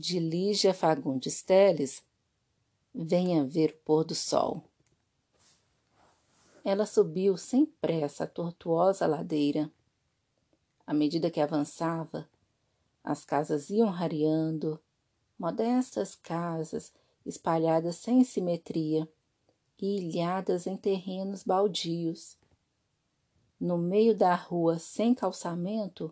[0.00, 2.02] de Lígia Fagundes Teles,
[2.94, 4.64] venha ver o pôr do sol.
[6.64, 9.70] Ela subiu sem pressa a tortuosa ladeira.
[10.86, 12.26] À medida que avançava,
[13.04, 14.80] as casas iam rareando,
[15.38, 16.94] modestas casas
[17.26, 19.06] espalhadas sem simetria
[19.78, 22.38] e ilhadas em terrenos baldios.
[23.60, 26.10] No meio da rua sem calçamento,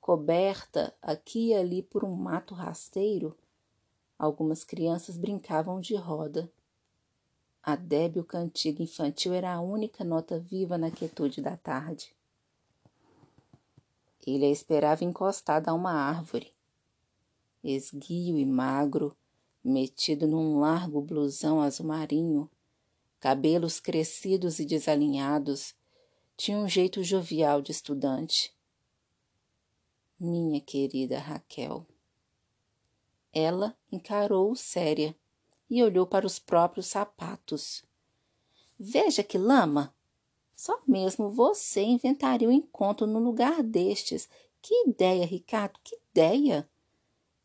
[0.00, 3.36] coberta aqui e ali por um mato rasteiro,
[4.18, 6.50] algumas crianças brincavam de roda.
[7.62, 12.14] A débil cantiga infantil era a única nota viva na quietude da tarde.
[14.26, 16.52] Ele a esperava encostada a uma árvore.
[17.62, 19.14] Esguio e magro,
[19.62, 22.50] metido num largo blusão azul marinho,
[23.18, 25.74] cabelos crescidos e desalinhados,
[26.36, 28.54] tinha um jeito jovial de estudante.
[30.22, 31.86] Minha querida Raquel.
[33.32, 35.16] Ela encarou-o séria
[35.70, 37.82] e olhou para os próprios sapatos.
[38.78, 39.94] Veja que lama!
[40.54, 44.28] Só mesmo você inventaria um encontro no lugar destes.
[44.60, 46.68] Que ideia, Ricardo, que ideia!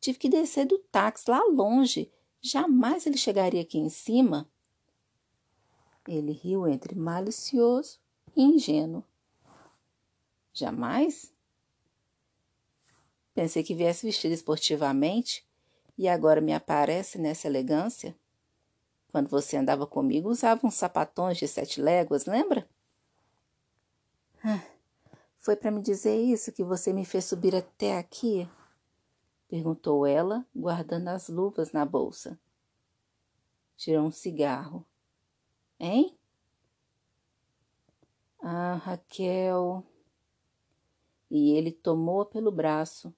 [0.01, 2.11] Tive que descer do táxi lá longe.
[2.41, 4.49] Jamais ele chegaria aqui em cima.
[6.05, 7.99] Ele riu entre malicioso
[8.35, 9.01] e ingênuo.
[10.53, 11.33] Jamais?
[13.35, 15.45] Pensei que viesse vestido esportivamente
[15.97, 18.15] e agora me aparece nessa elegância?
[19.11, 22.65] Quando você andava comigo, usava uns sapatões de sete léguas, lembra?
[24.41, 24.63] Ah,
[25.37, 28.49] foi para me dizer isso que você me fez subir até aqui?
[29.49, 32.39] Perguntou ela, guardando as luvas na bolsa.
[33.75, 34.85] Tirou um cigarro.
[35.77, 36.17] Hein?
[38.41, 39.83] Ah, Raquel.
[41.29, 43.13] E ele tomou-a pelo braço.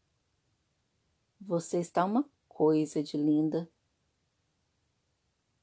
[1.39, 3.69] Você está uma coisa de linda.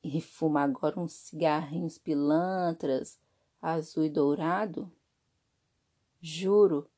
[0.03, 3.18] E fuma agora uns cigarrinhos pilantras,
[3.61, 4.92] azul e dourado?
[6.20, 6.89] Juro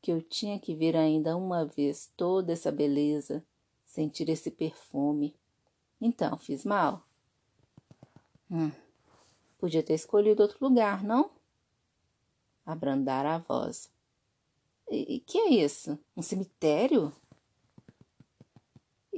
[0.00, 3.44] que eu tinha que ver ainda uma vez toda essa beleza,
[3.84, 5.34] sentir esse perfume.
[6.00, 7.06] Então, fiz mal?
[8.50, 8.70] Hum,
[9.58, 11.30] podia ter escolhido outro lugar, não?
[12.64, 13.90] Abrandar a voz.
[14.90, 15.98] E, e que é isso?
[16.16, 17.12] Um cemitério?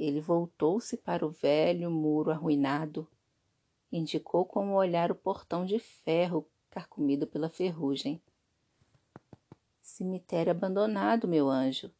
[0.01, 3.07] Ele voltou-se para o velho muro arruinado.
[3.91, 8.19] Indicou com o olhar o portão de ferro carcomido pela ferrugem.
[9.79, 11.91] Cemitério abandonado, meu anjo.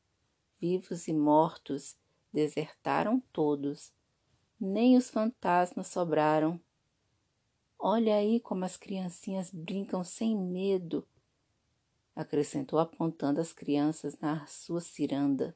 [0.60, 1.96] Vivos e mortos
[2.34, 3.94] desertaram todos.
[4.60, 6.60] Nem os fantasmas sobraram.
[7.78, 11.08] Olha aí como as criancinhas brincam sem medo,
[12.16, 15.56] acrescentou apontando as crianças na sua ciranda.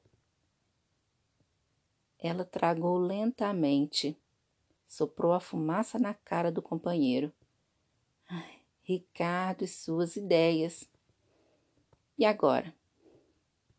[2.19, 4.17] Ela tragou lentamente.
[4.87, 7.33] Soprou a fumaça na cara do companheiro.
[8.81, 10.87] Ricardo e suas ideias.
[12.17, 12.73] E agora?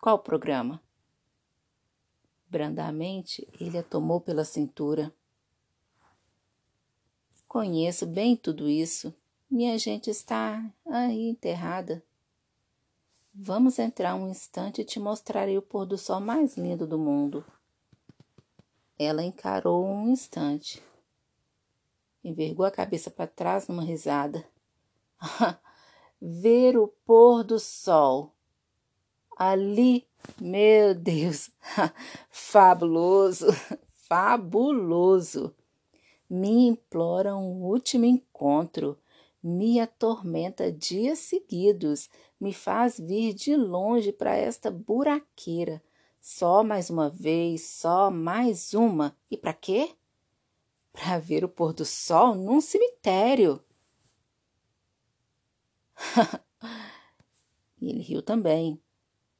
[0.01, 0.83] Qual o programa?
[2.49, 5.15] Brandamente, ele a tomou pela cintura.
[7.49, 9.15] Conheço bem tudo isso.
[9.51, 12.05] Minha gente está aí enterrada.
[13.33, 17.45] Vamos entrar um instante e te mostrarei o pôr do sol mais lindo do mundo.
[18.99, 20.83] Ela encarou um instante.
[22.25, 24.45] Envergou a cabeça para trás numa risada.
[26.21, 28.35] Ver o pôr do sol.
[29.37, 30.09] Ali,
[30.41, 31.51] meu Deus,
[32.31, 33.47] fabuloso,
[34.09, 35.55] fabuloso.
[36.29, 38.99] Me implora um último encontro,
[39.43, 42.09] me atormenta dias seguidos,
[42.41, 45.83] me faz vir de longe para esta buraqueira,
[46.27, 49.17] só mais uma vez, só mais uma.
[49.31, 49.95] E para quê?
[50.93, 53.63] Para ver o pôr do sol num cemitério.
[57.81, 58.83] e ele riu também,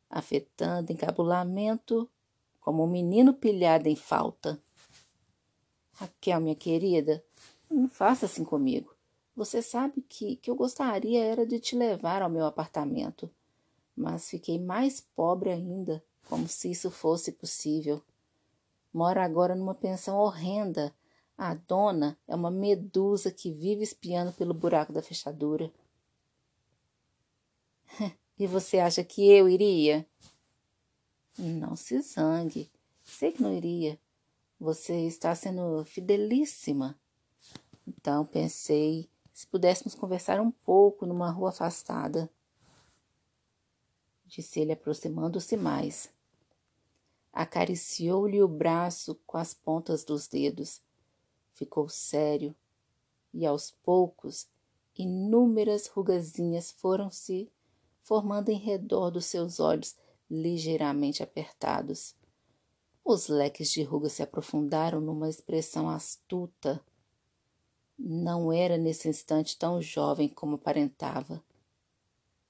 [0.09, 2.09] afetando encabulamento
[2.61, 4.63] como um menino pilhado em falta.
[5.91, 7.23] Raquel, minha querida,
[7.69, 8.95] não faça assim comigo.
[9.35, 13.29] Você sabe que, que eu gostaria era de te levar ao meu apartamento,
[13.97, 18.03] mas fiquei mais pobre ainda como se isso fosse possível.
[18.93, 20.95] Mora agora numa pensão horrenda.
[21.37, 25.73] A dona é uma medusa que vive espiando pelo buraco da fechadura.
[28.39, 30.07] e você acha que eu iria?
[31.39, 32.71] Não se zangue.
[33.05, 33.99] Sei que não iria.
[34.59, 36.99] Você está sendo fidelíssima.
[37.87, 42.31] Então pensei se pudéssemos conversar um pouco numa rua afastada.
[44.25, 46.16] Disse ele aproximando-se mais.
[47.37, 50.81] Acariciou-lhe o braço com as pontas dos dedos.
[51.53, 52.57] Ficou sério
[53.33, 54.49] e, aos poucos,
[54.97, 57.53] inúmeras rugazinhas foram se
[58.03, 59.95] formando em redor dos seus olhos
[60.31, 62.17] ligeiramente apertados.
[63.05, 66.83] Os leques de rugas se aprofundaram numa expressão astuta.
[67.99, 71.45] Não era nesse instante tão jovem como aparentava,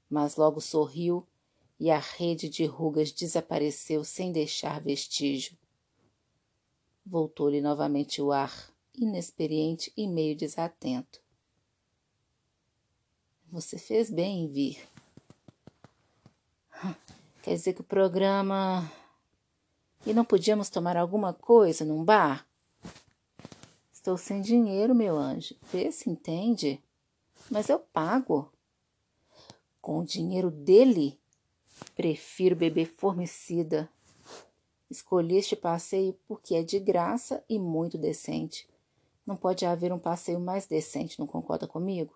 [0.09, 1.27] mas logo sorriu
[1.79, 5.57] e a rede de rugas desapareceu sem deixar vestígio.
[7.05, 11.21] Voltou-lhe novamente o ar, inexperiente e meio desatento.
[13.49, 14.89] Você fez bem em vir.
[17.43, 18.91] Quer dizer que o programa.
[20.05, 22.47] E não podíamos tomar alguma coisa num bar?
[23.93, 25.55] Estou sem dinheiro, meu anjo.
[25.73, 26.83] Vê se entende.
[27.51, 28.53] Mas eu pago.
[29.81, 31.21] Com o dinheiro dele,
[31.95, 33.91] prefiro beber formicida.
[34.91, 38.69] Escolhi este passeio porque é de graça e muito decente.
[39.27, 42.15] Não pode haver um passeio mais decente, não concorda comigo?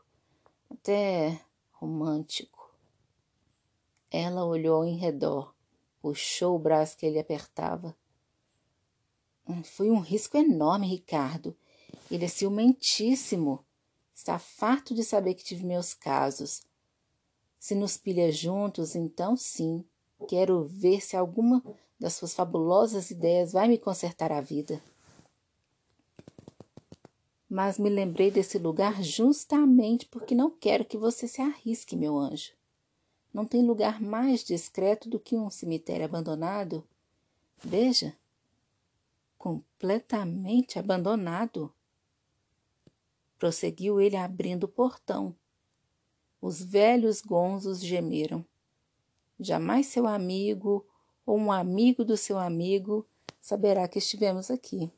[0.70, 1.40] Até
[1.72, 2.72] romântico.
[4.10, 5.54] Ela olhou em redor,
[6.00, 7.96] puxou o braço que ele apertava.
[9.48, 11.56] Hum, foi um risco enorme, Ricardo.
[12.10, 13.64] Ele é ciumentíssimo.
[14.14, 16.62] Está farto de saber que tive meus casos.
[17.60, 19.84] Se nos pilha juntos, então sim.
[20.26, 21.62] Quero ver se alguma
[21.98, 24.82] das suas fabulosas ideias vai me consertar a vida.
[27.46, 32.52] Mas me lembrei desse lugar justamente porque não quero que você se arrisque, meu anjo.
[33.32, 36.82] Não tem lugar mais discreto do que um cemitério abandonado.
[37.58, 38.16] Veja,
[39.36, 41.70] completamente abandonado.
[43.38, 45.36] Prosseguiu ele abrindo o portão.
[46.40, 48.44] Os velhos gonzos gemeram.
[49.38, 50.86] Jamais seu amigo
[51.26, 53.06] ou um amigo do seu amigo
[53.40, 54.90] saberá que estivemos aqui.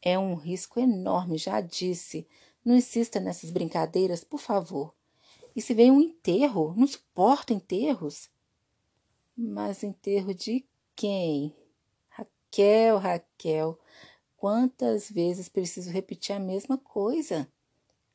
[0.00, 2.26] É um risco enorme, já disse.
[2.64, 4.94] Não insista nessas brincadeiras, por favor.
[5.54, 8.30] E se vem um enterro, não suporto enterros.
[9.36, 11.54] Mas enterro de quem?
[12.08, 13.78] Raquel, Raquel,
[14.36, 17.48] quantas vezes preciso repetir a mesma coisa?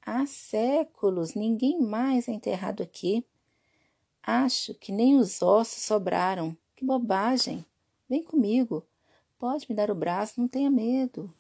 [0.06, 3.26] Há séculos ninguém mais é enterrado aqui.
[4.22, 6.58] Acho que nem os ossos sobraram.
[6.76, 7.66] Que bobagem!
[8.10, 8.86] Vem comigo.
[9.40, 11.34] Pode me dar o braço, não tenha medo.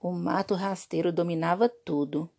[0.00, 2.30] O mato rasteiro dominava tudo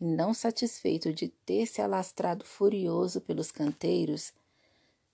[0.00, 4.32] não satisfeito de ter se alastrado furioso pelos canteiros,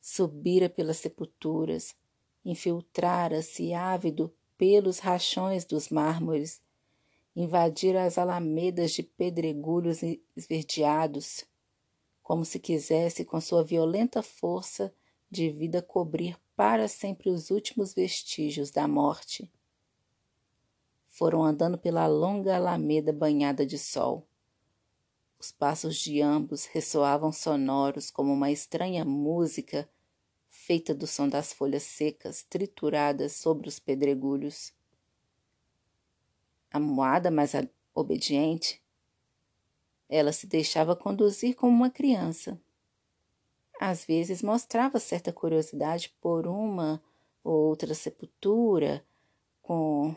[0.01, 1.97] subira pelas sepulturas,
[2.45, 6.63] infiltrara-se ávido pelos rachões dos mármores,
[7.37, 10.01] invadira as alamedas de pedregulhos
[10.35, 11.45] esverdeados,
[12.23, 14.93] como se quisesse, com sua violenta força
[15.31, 19.51] de vida, cobrir para sempre os últimos vestígios da morte.
[21.09, 24.27] Foram andando pela longa alameda banhada de sol.
[25.39, 29.89] Os passos de ambos ressoavam sonoros como uma estranha música
[30.49, 34.73] feita do som das folhas secas trituradas sobre os pedregulhos.
[36.73, 37.53] Amuada, mas
[37.95, 38.83] obediente,
[40.09, 42.61] ela se deixava conduzir como uma criança.
[43.81, 47.03] Às vezes mostrava certa curiosidade por uma
[47.43, 49.05] ou outra sepultura
[49.63, 50.15] com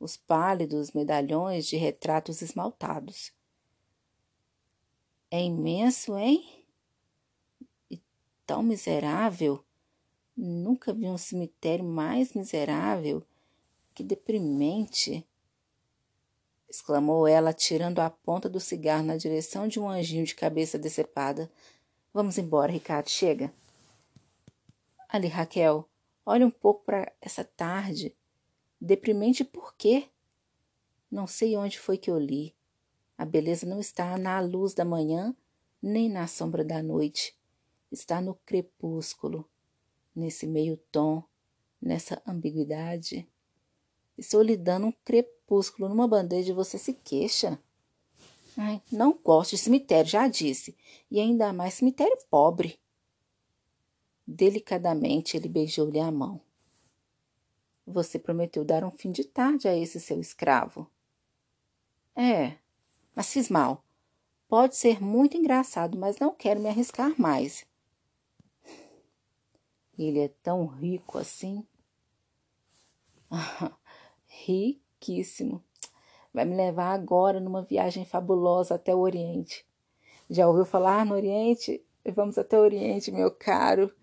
[0.00, 3.32] os pálidos medalhões de retratos esmaltados.
[5.30, 6.64] É imenso, hein?
[7.90, 8.00] E
[8.46, 9.64] tão miserável.
[10.36, 13.22] Nunca vi um cemitério mais miserável.
[13.94, 15.26] Que deprimente!
[16.74, 21.50] Exclamou ela, tirando a ponta do cigarro na direção de um anjinho de cabeça decepada.
[22.12, 23.52] Vamos embora, Ricardo, chega.
[25.08, 25.88] Ali, Raquel,
[26.26, 28.14] olha um pouco para essa tarde.
[28.80, 30.08] Deprimente por quê?
[31.10, 32.54] Não sei onde foi que eu li.
[33.16, 35.34] A beleza não está na luz da manhã,
[35.80, 37.36] nem na sombra da noite.
[37.90, 39.48] Está no crepúsculo,
[40.14, 41.22] nesse meio tom,
[41.80, 43.28] nessa ambiguidade.
[44.18, 45.33] Estou lhe dando um crepúsculo
[45.88, 47.58] numa bandeja e você se queixa.
[48.56, 50.76] Ai, não gosto de cemitério, já disse.
[51.10, 52.78] E ainda mais cemitério pobre.
[54.26, 56.40] Delicadamente ele beijou-lhe a mão.
[57.86, 60.90] Você prometeu dar um fim de tarde a esse seu escravo.
[62.16, 62.56] É,
[63.14, 63.84] mas fiz mal.
[64.48, 67.66] Pode ser muito engraçado, mas não quero me arriscar mais.
[69.98, 71.66] Ele é tão rico assim.
[76.32, 79.64] Vai me levar agora numa viagem fabulosa até o Oriente.
[80.28, 81.84] Já ouviu falar no Oriente?
[82.14, 83.94] Vamos até o Oriente, meu caro.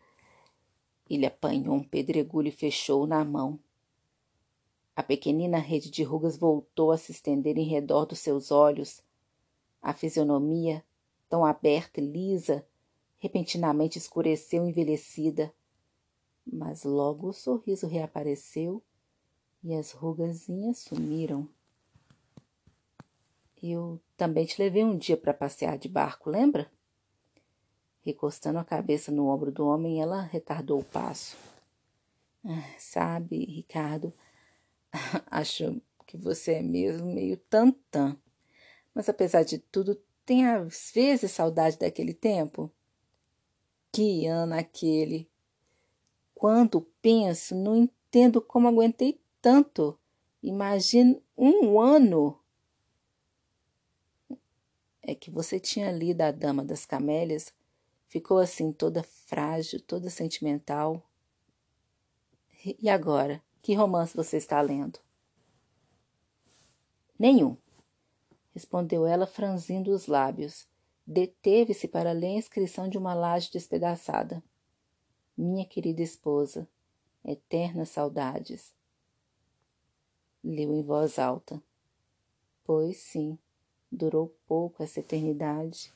[1.10, 3.60] Ele apanhou um pedregulho e fechou na mão.
[4.96, 9.03] A pequenina rede de rugas voltou a se estender em redor dos seus olhos.
[9.81, 10.86] A fisionomia,
[11.27, 12.65] tão aberta e lisa,
[13.17, 15.53] repentinamente escureceu envelhecida.
[16.46, 18.81] Mas logo o sorriso reapareceu
[19.63, 21.48] e as rugazinhas sumiram.
[23.62, 26.72] Eu também te levei um dia para passear de barco, lembra?
[28.01, 31.38] Recostando a cabeça no ombro do homem, ela retardou o passo.
[32.44, 34.12] Ah, sabe, Ricardo,
[35.30, 38.18] acho que você é mesmo meio tantã.
[38.96, 42.72] Mas apesar de tudo, tem às vezes saudade daquele tempo.
[43.91, 45.30] Que ano aquele!
[46.34, 49.98] Quando penso, não entendo como aguentei tanto.
[50.43, 52.39] Imagine um ano.
[55.01, 57.53] É que você tinha lido A Dama das Camélias
[58.12, 61.01] Ficou assim, toda frágil, toda sentimental.
[62.77, 63.41] E agora?
[63.62, 65.00] Que romance você está lendo?
[67.17, 67.55] Nenhum,
[68.53, 70.67] respondeu ela, franzindo os lábios.
[71.07, 74.43] Deteve-se para ler a inscrição de uma laje despedaçada.
[75.38, 76.67] Minha querida esposa,
[77.24, 78.74] eternas saudades.
[80.43, 81.62] Leu em voz alta.
[82.63, 83.38] Pois sim,
[83.91, 85.93] durou pouco essa eternidade.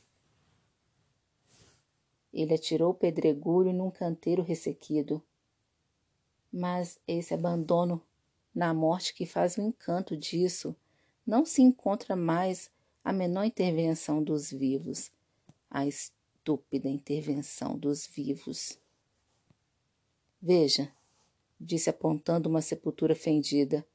[2.34, 5.24] Ele atirou o pedregulho num canteiro ressequido.
[6.52, 8.02] Mas esse abandono
[8.56, 10.74] na morte que faz o encanto disso,
[11.28, 12.72] não se encontra mais
[13.04, 15.12] a menor intervenção dos vivos,
[15.70, 18.80] a estúpida intervenção dos vivos.
[20.42, 20.90] Veja,
[21.60, 23.86] disse apontando uma sepultura fendida,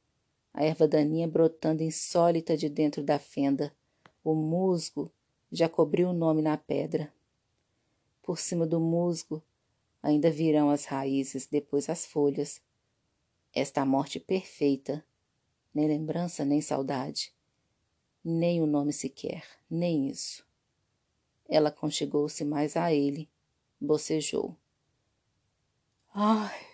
[0.53, 3.73] a erva daninha brotando insólita de dentro da fenda.
[4.23, 5.11] O musgo
[5.51, 7.11] já cobriu o nome na pedra.
[8.21, 9.41] Por cima do musgo
[10.01, 12.61] ainda virão as raízes, depois as folhas.
[13.53, 15.03] Esta morte perfeita,
[15.73, 17.33] nem lembrança, nem saudade,
[18.23, 20.45] nem o nome sequer, nem isso.
[21.47, 23.29] Ela conchegou-se mais a ele,
[23.79, 24.55] bocejou.
[26.13, 26.67] Ai,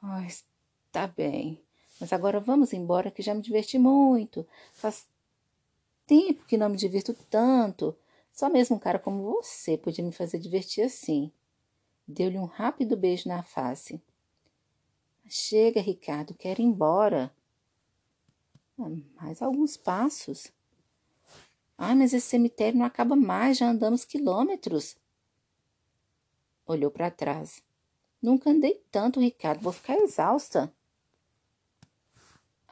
[0.00, 1.60] ai, está bem,
[2.00, 4.46] mas agora vamos embora que já me diverti muito.
[4.72, 5.06] Faz
[6.06, 7.96] tempo que não me divirto tanto.
[8.32, 11.30] Só mesmo um cara como você podia me fazer divertir assim.
[12.06, 14.02] Deu-lhe um rápido beijo na face.
[15.26, 17.34] Chega, Ricardo, quero ir embora.
[18.78, 20.52] Ah, mais alguns passos.
[21.78, 24.96] Ai, mas esse cemitério não acaba mais, já andamos quilômetros.
[26.66, 27.62] Olhou para trás.
[28.20, 30.72] Nunca andei tanto, Ricardo, vou ficar exausta.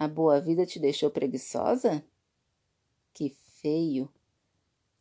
[0.02, 2.04] A boa vida te deixou preguiçosa?
[3.14, 3.28] Que
[3.60, 4.12] feio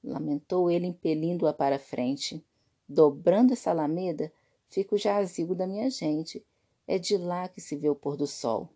[0.04, 2.46] lamentou ele impelindo-a para a frente.
[2.88, 4.32] Dobrando essa alameda,
[4.70, 6.46] fica o jazigo da minha gente.
[6.86, 8.70] É de lá que se vê o pôr do sol.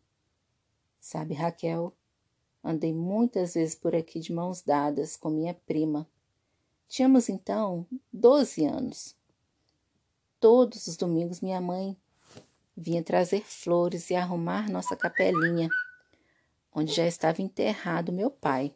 [0.99, 1.93] Sabe, Raquel,
[2.63, 6.09] andei muitas vezes por aqui de mãos dadas com minha prima.
[6.87, 9.15] Tínhamos então doze anos.
[10.39, 11.95] Todos os domingos minha mãe
[12.75, 15.69] vinha trazer flores e arrumar nossa capelinha,
[16.75, 18.75] onde já estava enterrado meu pai.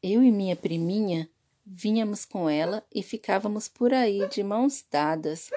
[0.00, 1.28] Eu e minha priminha
[1.66, 5.50] vinhamos com ela e ficávamos por aí de mãos dadas,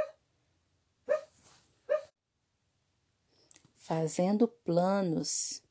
[3.77, 5.61] fazendo planos.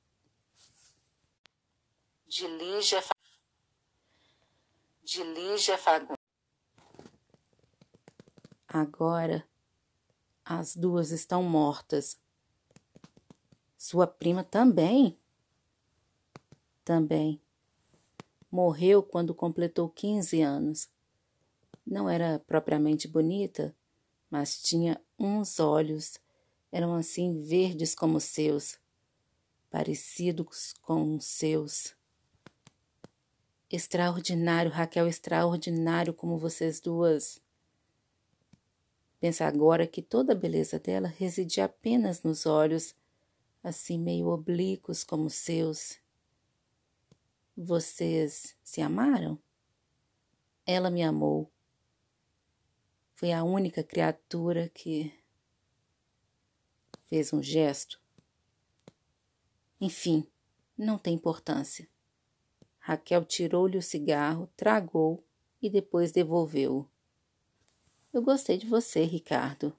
[2.28, 3.02] De Lígia,
[5.02, 6.16] de Lígia Fagundes.
[8.68, 9.44] Agora
[10.44, 12.16] as duas estão mortas.
[13.80, 15.18] Sua prima também?
[16.84, 17.40] Também.
[18.50, 20.86] Morreu quando completou 15 anos.
[21.86, 23.74] Não era propriamente bonita,
[24.30, 26.20] mas tinha uns olhos,
[26.70, 28.78] eram assim verdes como os seus,
[29.70, 31.96] parecidos com os seus.
[33.70, 37.40] Extraordinário, Raquel, extraordinário como vocês duas.
[39.18, 42.94] Pensa agora que toda a beleza dela residia apenas nos olhos,
[43.62, 45.98] assim meio oblíquos como seus.
[47.56, 49.38] Vocês se amaram?
[50.66, 51.50] Ela me amou.
[53.14, 55.12] Foi a única criatura que
[57.06, 58.00] fez um gesto.
[59.80, 60.26] Enfim,
[60.76, 61.88] não tem importância.
[62.78, 65.22] Raquel tirou-lhe o cigarro, tragou
[65.60, 66.88] e depois devolveu-o.
[68.12, 69.76] Eu gostei de você, Ricardo.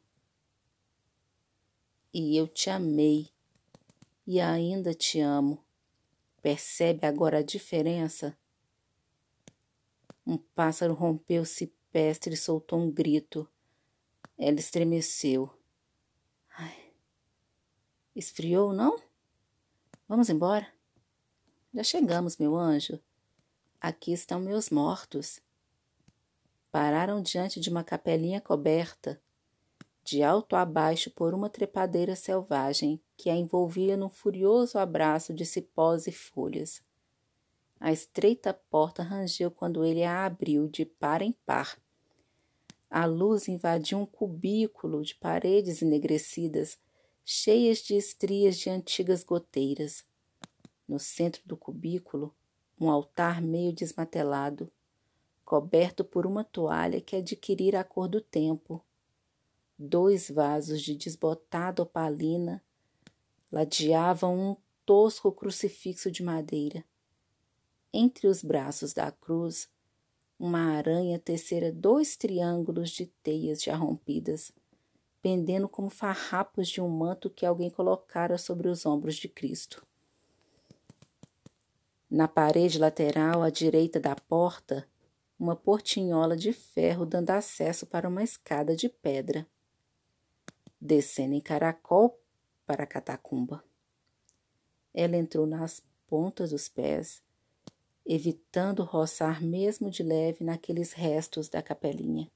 [2.14, 3.30] E eu te amei.
[4.34, 5.62] E ainda te amo.
[6.42, 8.34] Percebe agora a diferença?
[10.26, 13.46] Um pássaro rompeu-se Pestre soltou um grito.
[14.38, 15.54] Ela estremeceu.
[16.58, 16.94] Ai.
[18.16, 18.98] Esfriou, não?
[20.08, 20.66] Vamos embora?
[21.74, 23.02] Já chegamos, meu anjo.
[23.82, 25.42] Aqui estão meus mortos.
[26.72, 29.22] Pararam diante de uma capelinha coberta,
[30.06, 35.46] de alto a baixo por uma trepadeira selvagem que a envolvia num furioso abraço de
[35.46, 36.82] cipós e folhas.
[37.80, 41.80] A estreita porta rangeu quando ele a abriu de par em par.
[42.90, 46.80] A luz invadiu um cubículo de paredes enegrecidas,
[47.24, 50.04] cheias de estrias de antigas goteiras.
[50.88, 52.34] No centro do cubículo,
[52.80, 54.68] um altar meio desmatelado,
[55.46, 58.84] coberto por uma toalha que adquirira a cor do tempo.
[59.78, 62.64] Dois vasos de desbotada opalina
[63.52, 64.56] ladeavam um
[64.86, 66.84] tosco crucifixo de madeira.
[67.94, 69.70] Entre os braços da cruz,
[70.40, 74.52] uma aranha tecera dois triângulos de teias já rompidas,
[75.22, 79.86] pendendo como farrapos de um manto que alguém colocara sobre os ombros de Cristo.
[82.10, 84.88] Na parede lateral à direita da porta,
[85.40, 89.48] uma portinhola de ferro dando acesso para uma escada de pedra.
[90.80, 92.21] Descendo em caracol
[92.72, 93.62] para a catacumba.
[94.94, 97.22] Ela entrou nas pontas dos pés
[98.06, 102.32] evitando roçar mesmo de leve naqueles restos da capelinha.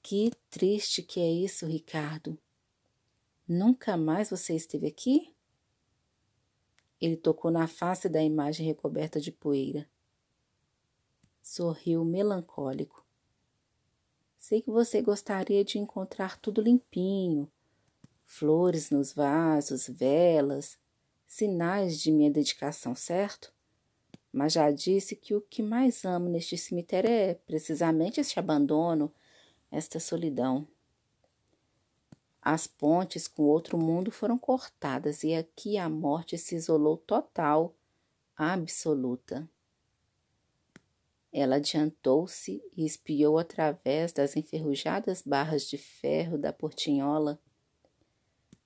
[0.00, 2.38] Que triste que é isso, Ricardo.
[3.48, 5.34] Nunca mais você esteve aqui?
[7.00, 9.90] Ele tocou na face da imagem recoberta de poeira.
[11.42, 13.04] Sorriu melancólico.
[14.38, 17.50] Sei que você gostaria de encontrar tudo limpinho,
[18.38, 20.78] flores nos vasos, velas,
[21.26, 23.52] sinais de minha dedicação, certo?
[24.32, 29.12] mas já disse que o que mais amo neste cemitério é precisamente este abandono,
[29.70, 30.66] esta solidão.
[32.40, 37.74] As pontes com outro mundo foram cortadas e aqui a morte se isolou total,
[38.34, 39.48] absoluta.
[41.30, 47.38] Ela adiantou-se e espiou através das enferrujadas barras de ferro da portinhola.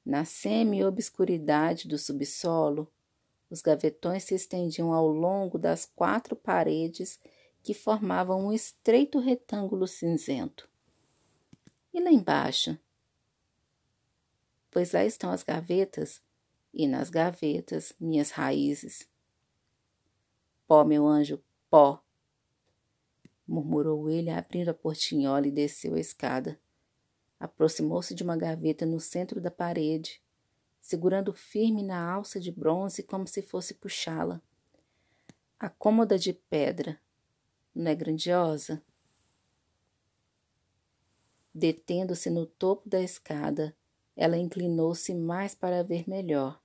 [0.06, 2.88] Na semi-obscuridade do subsolo,
[3.50, 7.18] os gavetões se estendiam ao longo das quatro paredes
[7.60, 10.70] que formavam um estreito retângulo cinzento.
[11.92, 12.78] E lá embaixo?
[14.70, 16.22] Pois lá estão as gavetas,
[16.72, 19.08] e nas gavetas minhas raízes.
[20.68, 22.00] Pó, meu anjo, pó!
[23.44, 26.60] murmurou ele, abrindo a portinhola e desceu a escada.
[27.38, 30.22] Aproximou-se de uma gaveta no centro da parede
[30.86, 34.40] segurando firme na alça de bronze como se fosse puxá-la.
[35.58, 36.96] A cômoda de pedra
[37.74, 38.80] não é grandiosa?
[41.52, 43.76] Detendo-se no topo da escada,
[44.14, 46.62] ela inclinou-se mais para ver melhor.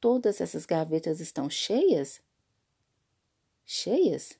[0.00, 2.22] Todas essas gavetas estão cheias?
[3.66, 4.38] Cheias?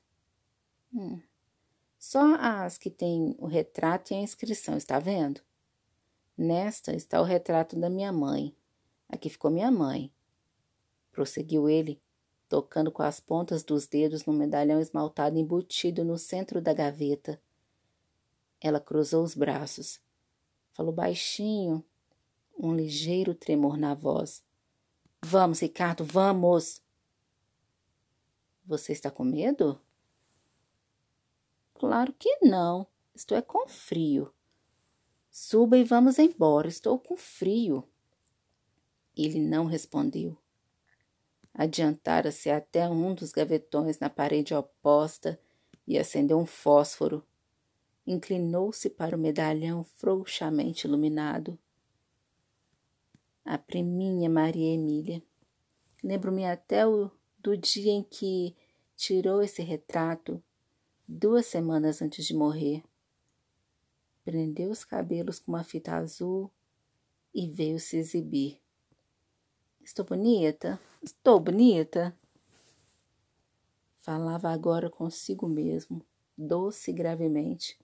[0.91, 1.21] Hum.
[2.07, 5.41] Só as que têm o retrato e a inscrição, está vendo?
[6.37, 8.55] Nesta está o retrato da minha mãe.
[9.09, 10.13] Aqui ficou minha mãe.
[11.11, 11.99] Prosseguiu ele,
[12.47, 17.41] tocando com as pontas dos dedos no medalhão esmaltado embutido no centro da gaveta.
[18.61, 19.99] Ela cruzou os braços.
[20.73, 21.83] Falou baixinho,
[22.55, 24.43] um ligeiro tremor na voz.
[25.23, 26.83] Vamos, Ricardo, vamos!
[28.63, 29.81] Você está com medo?
[31.75, 32.87] Claro que não.
[33.13, 34.33] Estou é com frio.
[35.29, 37.87] Suba e vamos embora, estou com frio.
[39.15, 40.37] Ele não respondeu.
[41.53, 45.39] Adiantara-se até um dos gavetões na parede oposta
[45.87, 47.25] e acendeu um fósforo.
[48.07, 51.57] Inclinou-se para o medalhão frouxamente iluminado.
[53.43, 55.23] A priminha Maria Emília.
[56.03, 57.09] Lembro-me até o,
[57.39, 58.55] do dia em que
[58.95, 60.41] tirou esse retrato,
[61.07, 62.83] duas semanas antes de morrer
[64.25, 66.51] prendeu os cabelos com uma fita azul
[67.31, 68.59] e veio se exibir.
[69.79, 70.81] Estou bonita?
[71.01, 72.17] Estou bonita?
[74.01, 76.03] Falava agora consigo mesmo,
[76.35, 77.79] doce e gravemente.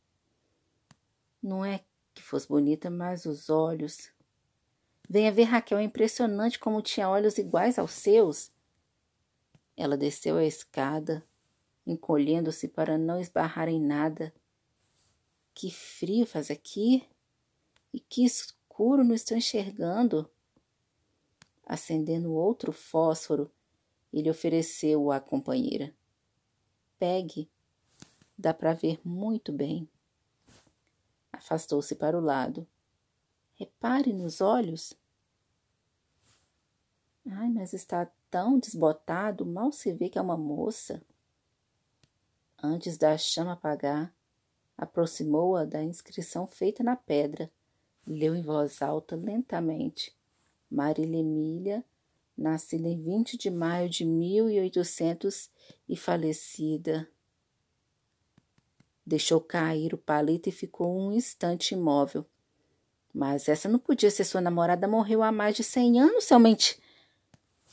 [1.42, 4.12] Não é que fosse bonita, mas os olhos.
[5.08, 8.52] Venha ver, Raquel, é impressionante como tinha olhos iguais aos seus.
[9.78, 11.24] Ela desceu a escada,
[11.86, 14.34] encolhendo-se para não esbarrar em nada
[15.54, 17.08] que frio faz aqui
[17.94, 20.30] e que escuro não estou enxergando.
[21.66, 23.52] Acendendo outro fósforo,
[24.12, 25.94] ele ofereceu-o à companheira.
[26.98, 27.50] Pegue.
[28.38, 29.88] Dá para ver muito bem.
[31.32, 32.68] Afastou-se para o lado.
[33.54, 34.94] Repare nos olhos.
[37.26, 41.02] Ai, mas está tão desbotado, mal se vê que é uma moça.
[42.64, 44.14] Antes da chama apagar,
[44.78, 47.52] aproximou-a da inscrição feita na pedra.
[48.06, 50.16] Leu em voz alta, lentamente.
[50.70, 51.84] Marília Emília,
[52.38, 55.50] nascida em 20 de maio de 1800
[55.90, 57.10] e falecida.
[59.04, 62.26] Deixou cair o palito e ficou um instante imóvel.
[63.12, 66.80] Mas essa não podia ser sua namorada, morreu há mais de cem anos, somente.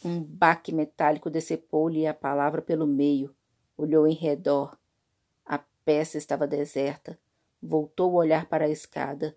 [0.03, 3.35] Um baque metálico decepou-lhe a palavra pelo meio.
[3.77, 4.78] Olhou em redor.
[5.89, 7.19] Peça estava deserta.
[7.63, 9.35] Voltou a olhar para a escada.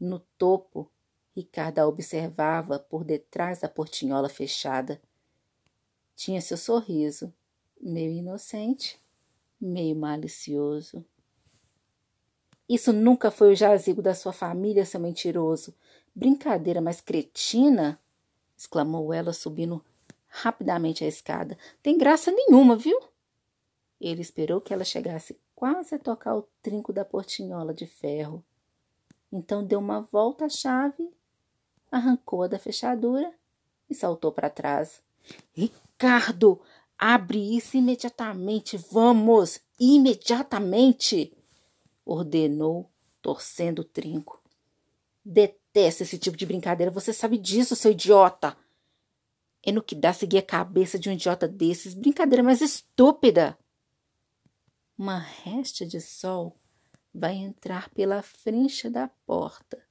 [0.00, 0.90] No topo,
[1.36, 4.98] Ricardo a observava por detrás da portinhola fechada.
[6.16, 7.30] Tinha seu sorriso,
[7.78, 8.98] meio inocente,
[9.60, 11.04] meio malicioso.
[12.66, 15.74] Isso nunca foi o jazigo da sua família, seu mentiroso.
[16.14, 18.00] Brincadeira mais cretina!
[18.56, 19.84] exclamou ela, subindo
[20.26, 21.58] rapidamente a escada.
[21.82, 22.98] Tem graça nenhuma, viu?
[24.00, 28.44] Ele esperou que ela chegasse quase a tocar o trinco da portinhola de ferro.
[29.30, 31.08] Então deu uma volta à chave,
[31.88, 33.32] arrancou-a da fechadura
[33.88, 35.00] e saltou para trás.
[35.52, 36.60] Ricardo,
[36.98, 41.32] abre isso imediatamente, vamos, imediatamente!
[42.04, 42.90] ordenou,
[43.22, 44.42] torcendo o trinco.
[45.24, 48.56] Detesto esse tipo de brincadeira, você sabe disso, seu idiota!
[49.62, 51.94] É no que dá seguir a cabeça de um idiota desses.
[51.94, 53.56] Brincadeira mais estúpida.
[55.02, 56.56] Uma resta de sol
[57.12, 59.84] vai entrar pela frincha da porta.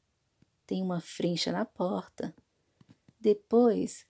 [0.66, 2.34] Tem uma frincha na porta.
[3.20, 4.06] Depois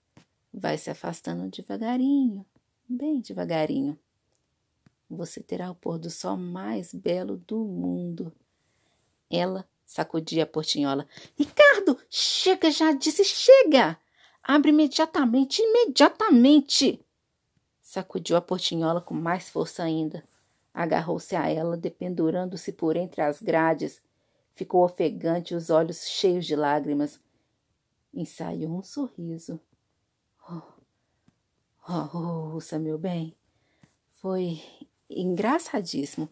[0.53, 2.45] vai se afastando devagarinho,
[2.87, 3.97] bem devagarinho.
[5.09, 8.31] Você terá o pôr do sol mais belo do mundo.
[9.27, 11.07] Ela sacudia a portinhola.
[11.35, 13.97] Ricardo, chega já, disse chega!
[14.43, 17.03] Abre imediatamente, imediatamente!
[17.81, 20.23] Sacudiu a portinhola com mais força ainda.
[20.73, 24.01] Agarrou-se a ela, dependurando-se por entre as grades.
[24.53, 27.19] Ficou ofegante, os olhos cheios de lágrimas.
[28.13, 29.59] Ensaiou um sorriso.
[30.49, 30.61] Oh,
[31.87, 33.35] oh, meu bem.
[34.11, 34.61] Foi
[35.09, 36.29] engraçadíssimo.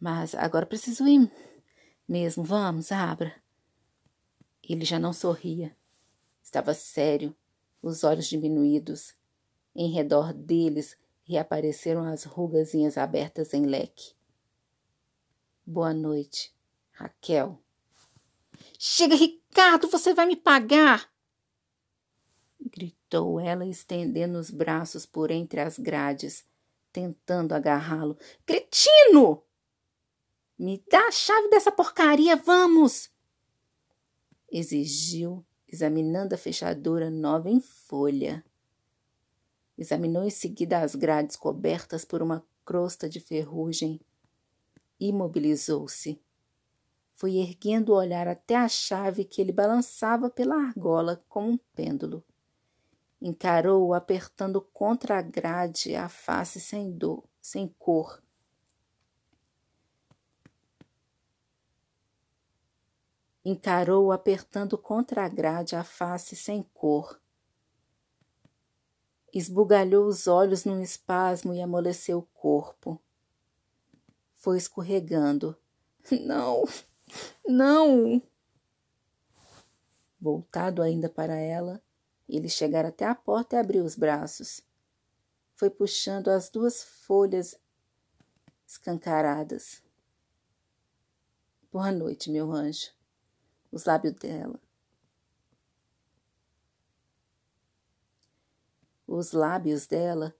[0.00, 1.30] Mas agora preciso ir
[2.08, 2.44] mesmo.
[2.44, 3.34] Vamos, abra.
[4.62, 5.76] Ele já não sorria.
[6.42, 7.34] Estava sério,
[7.82, 9.14] os olhos diminuídos.
[9.74, 14.14] Em redor deles reapareceram as rugazinhas abertas em leque.
[15.66, 16.54] Boa noite,
[16.92, 17.58] Raquel.
[18.78, 21.12] Chega, Ricardo, você vai me pagar!
[22.60, 26.44] gritou ela, estendendo os braços por entre as grades,
[26.92, 28.16] tentando agarrá-lo.
[28.46, 29.42] Cretino!
[30.58, 33.10] Me dá a chave dessa porcaria, vamos!
[34.50, 38.44] Exigiu examinando a fechadura nova em folha.
[39.76, 44.00] Examinou em seguida as grades cobertas por uma crosta de ferrugem.
[44.98, 46.20] Imobilizou-se.
[47.12, 52.24] Foi erguendo o olhar até a chave que ele balançava pela argola como um pêndulo.
[53.20, 58.22] Encarou-o apertando contra a grade a face sem dor, sem cor,
[63.44, 67.20] encarou-o apertando contra a grade a face sem cor.
[69.34, 73.00] Esbugalhou os olhos num espasmo e amoleceu o corpo.
[74.30, 75.56] Foi escorregando.
[76.24, 76.64] Não,
[77.46, 78.20] não!
[80.20, 81.82] Voltado ainda para ela,
[82.28, 84.60] ele chegara até a porta e abriu os braços.
[85.54, 87.58] Foi puxando as duas folhas
[88.66, 89.82] escancaradas.
[91.72, 92.90] Boa noite, meu anjo
[93.74, 94.58] os lábios dela.
[99.16, 100.34] Os lábios dela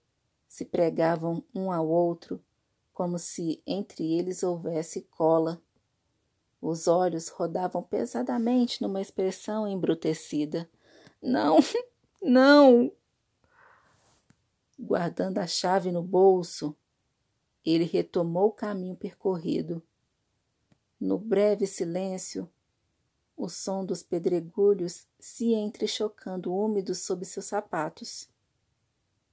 [0.49, 2.43] se pregavam um ao outro
[2.91, 5.61] como se entre eles houvesse cola.
[6.61, 10.69] Os olhos rodavam pesadamente numa expressão embrutecida.
[11.21, 11.59] Não,
[12.21, 12.91] não!
[14.77, 16.75] Guardando a chave no bolso,
[17.65, 19.81] ele retomou o caminho percorrido.
[20.99, 22.51] No breve silêncio,
[23.37, 28.34] o som dos pedregulhos se entrechocando úmidos sob seus sapatos.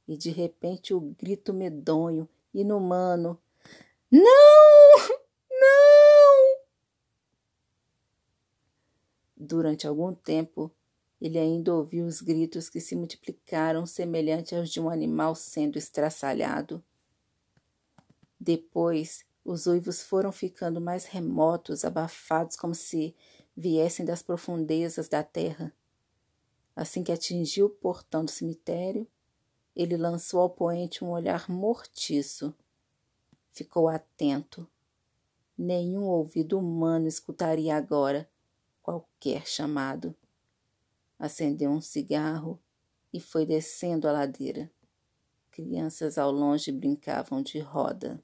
[0.09, 3.41] E de repente o grito medonho, inumano:
[4.11, 4.23] Não!
[5.51, 6.59] Não!
[9.37, 10.71] Durante algum tempo,
[11.21, 16.85] ele ainda ouviu os gritos que se multiplicaram semelhante aos de um animal sendo estraçalhado.
[18.41, 23.15] Depois, Os uivos foram ficando mais remotos, abafados, como se
[23.57, 25.75] viessem das profundezas da terra.
[26.77, 29.07] Assim que atingiu o portão do cemitério,
[29.75, 32.55] ele lançou ao poente um olhar mortiço.
[33.53, 34.69] Ficou atento.
[35.57, 38.29] Nenhum ouvido humano escutaria agora
[38.83, 40.15] qualquer chamado.
[41.19, 42.59] Acendeu um cigarro
[43.13, 44.71] e foi descendo a ladeira.
[45.51, 48.23] Crianças ao longe brincavam de roda.